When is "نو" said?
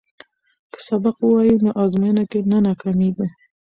1.65-1.71